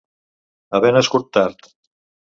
Haver 0.79 0.93
nascut 0.97 1.29
tard. 1.39 1.73